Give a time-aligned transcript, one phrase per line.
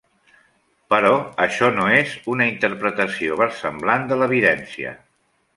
[0.93, 1.11] Però
[1.45, 4.99] això no és una interpretació versemblant de l'evidència.